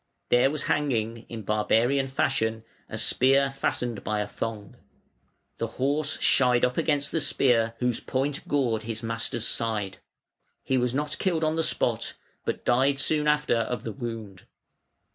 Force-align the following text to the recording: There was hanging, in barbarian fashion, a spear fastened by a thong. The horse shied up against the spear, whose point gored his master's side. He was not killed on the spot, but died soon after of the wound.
There 0.29 0.49
was 0.49 0.63
hanging, 0.63 1.27
in 1.29 1.43
barbarian 1.43 2.07
fashion, 2.07 2.63
a 2.89 2.97
spear 2.97 3.51
fastened 3.51 4.03
by 4.03 4.19
a 4.21 4.25
thong. 4.27 4.75
The 5.59 5.67
horse 5.77 6.19
shied 6.19 6.65
up 6.65 6.75
against 6.75 7.11
the 7.11 7.21
spear, 7.21 7.75
whose 7.77 7.99
point 7.99 8.47
gored 8.47 8.81
his 8.81 9.03
master's 9.03 9.45
side. 9.45 9.99
He 10.63 10.75
was 10.75 10.95
not 10.95 11.19
killed 11.19 11.43
on 11.43 11.55
the 11.55 11.61
spot, 11.63 12.15
but 12.45 12.65
died 12.65 12.97
soon 12.97 13.27
after 13.27 13.57
of 13.57 13.83
the 13.83 13.91
wound. 13.93 14.47